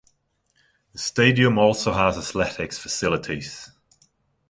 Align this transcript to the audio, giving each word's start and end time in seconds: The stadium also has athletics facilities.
The 0.93 0.97
stadium 0.97 1.59
also 1.59 1.93
has 1.93 2.17
athletics 2.17 2.79
facilities. 2.79 3.69